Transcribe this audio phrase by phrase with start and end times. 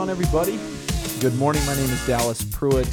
[0.00, 0.58] on, everybody?
[1.20, 1.62] Good morning.
[1.66, 2.88] My name is Dallas Pruitt,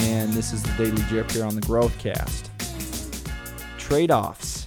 [0.00, 2.50] and this is the Daily Drip here on the Growth Cast.
[3.78, 4.66] Trade offs.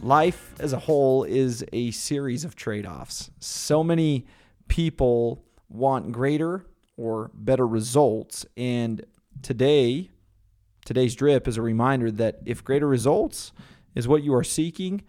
[0.00, 3.30] Life as a whole is a series of trade offs.
[3.38, 4.24] So many
[4.68, 6.64] people want greater
[6.96, 9.04] or better results, and
[9.42, 10.08] today,
[10.86, 13.52] today's drip is a reminder that if greater results
[13.94, 15.02] is what you are seeking,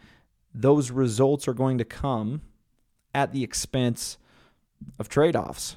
[0.54, 2.42] those results are going to come
[3.16, 4.18] at the expense
[4.98, 5.76] of trade offs.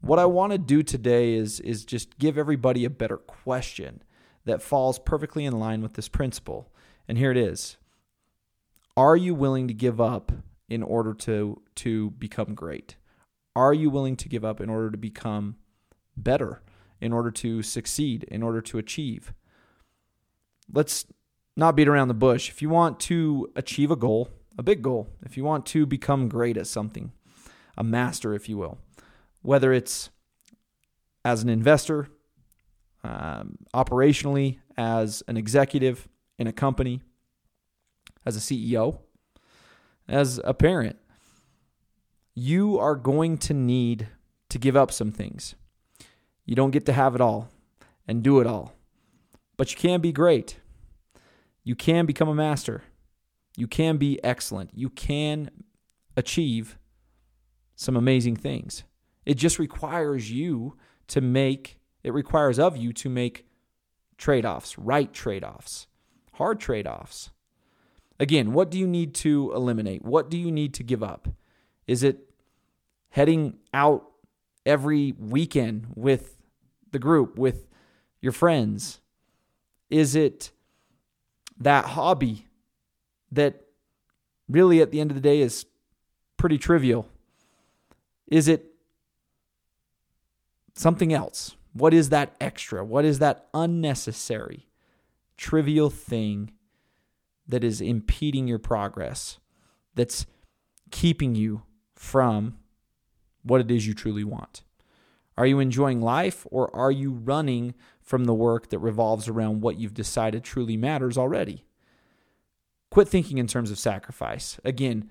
[0.00, 4.02] What I want to do today is, is just give everybody a better question
[4.44, 6.70] that falls perfectly in line with this principle.
[7.08, 7.76] And here it is
[8.96, 10.32] Are you willing to give up
[10.68, 12.96] in order to, to become great?
[13.56, 15.56] Are you willing to give up in order to become
[16.16, 16.62] better,
[17.00, 19.32] in order to succeed, in order to achieve?
[20.72, 21.06] Let's
[21.56, 22.50] not beat around the bush.
[22.50, 26.28] If you want to achieve a goal, a big goal, if you want to become
[26.28, 27.12] great at something,
[27.76, 28.78] a master, if you will,
[29.42, 30.10] whether it's
[31.24, 32.08] as an investor,
[33.02, 36.08] um, operationally, as an executive
[36.38, 37.02] in a company,
[38.24, 38.98] as a CEO,
[40.08, 40.96] as a parent,
[42.34, 44.08] you are going to need
[44.48, 45.54] to give up some things.
[46.44, 47.48] You don't get to have it all
[48.06, 48.74] and do it all,
[49.56, 50.58] but you can be great.
[51.62, 52.82] You can become a master.
[53.56, 54.70] You can be excellent.
[54.74, 55.50] You can
[56.16, 56.78] achieve
[57.76, 58.84] some amazing things.
[59.24, 60.76] It just requires you
[61.08, 63.46] to make, it requires of you to make
[64.18, 65.86] trade offs, right trade offs,
[66.34, 67.30] hard trade offs.
[68.20, 70.04] Again, what do you need to eliminate?
[70.04, 71.28] What do you need to give up?
[71.86, 72.30] Is it
[73.10, 74.04] heading out
[74.64, 76.36] every weekend with
[76.92, 77.66] the group, with
[78.20, 79.00] your friends?
[79.90, 80.52] Is it
[81.58, 82.46] that hobby
[83.32, 83.62] that
[84.48, 85.66] really at the end of the day is
[86.36, 87.08] pretty trivial?
[88.26, 88.74] Is it
[90.74, 91.56] something else?
[91.72, 92.84] What is that extra?
[92.84, 94.68] What is that unnecessary,
[95.36, 96.52] trivial thing
[97.46, 99.38] that is impeding your progress,
[99.94, 100.26] that's
[100.90, 101.62] keeping you
[101.94, 102.56] from
[103.42, 104.62] what it is you truly want?
[105.36, 109.78] Are you enjoying life or are you running from the work that revolves around what
[109.78, 111.64] you've decided truly matters already?
[112.90, 114.60] Quit thinking in terms of sacrifice.
[114.64, 115.10] Again,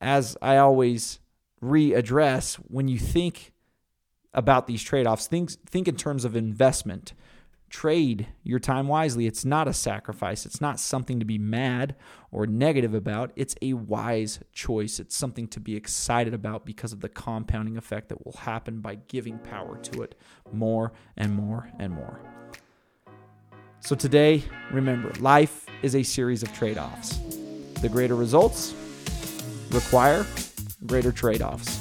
[0.00, 1.18] as I always
[1.62, 3.52] readdress, when you think
[4.34, 7.14] about these trade offs, think, think in terms of investment.
[7.70, 9.26] Trade your time wisely.
[9.26, 10.46] It's not a sacrifice.
[10.46, 11.96] It's not something to be mad
[12.30, 13.30] or negative about.
[13.36, 14.98] It's a wise choice.
[14.98, 18.94] It's something to be excited about because of the compounding effect that will happen by
[19.08, 20.14] giving power to it
[20.50, 22.20] more and more and more.
[23.80, 27.18] So today, remember, life is a series of trade offs.
[27.82, 28.74] The greater results
[29.70, 30.24] require
[30.86, 31.78] greater trade offs.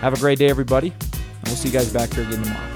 [0.00, 2.75] Have a great day, everybody, and we'll see you guys back here again tomorrow.